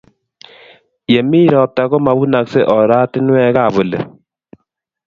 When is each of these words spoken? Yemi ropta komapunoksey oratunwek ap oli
Yemi 1.13 1.41
ropta 1.53 1.81
komapunoksey 1.91 2.65
oratunwek 2.77 3.55
ap 3.65 3.75
oli 3.81 3.97